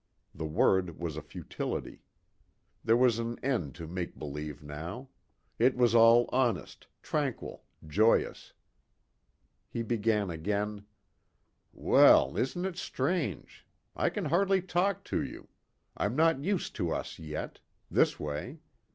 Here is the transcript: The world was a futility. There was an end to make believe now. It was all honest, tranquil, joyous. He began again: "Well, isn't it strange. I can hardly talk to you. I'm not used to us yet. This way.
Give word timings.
The 0.33 0.47
world 0.47 0.97
was 0.99 1.15
a 1.15 1.21
futility. 1.21 2.01
There 2.83 2.97
was 2.97 3.19
an 3.19 3.37
end 3.45 3.75
to 3.75 3.85
make 3.87 4.17
believe 4.17 4.63
now. 4.63 5.09
It 5.59 5.77
was 5.77 5.93
all 5.93 6.27
honest, 6.33 6.87
tranquil, 7.03 7.65
joyous. 7.85 8.51
He 9.69 9.83
began 9.83 10.31
again: 10.31 10.87
"Well, 11.71 12.35
isn't 12.35 12.65
it 12.65 12.77
strange. 12.77 13.67
I 13.95 14.09
can 14.09 14.25
hardly 14.25 14.59
talk 14.63 15.03
to 15.03 15.21
you. 15.21 15.49
I'm 15.95 16.15
not 16.15 16.43
used 16.43 16.75
to 16.77 16.91
us 16.91 17.19
yet. 17.19 17.59
This 17.91 18.19
way. 18.19 18.57